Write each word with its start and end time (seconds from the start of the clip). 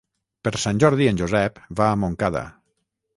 Per 0.47 0.51
Sant 0.61 0.79
Jordi 0.83 1.09
en 1.11 1.19
Josep 1.19 1.59
va 1.81 1.91
a 1.91 1.99
Montcada. 2.05 2.43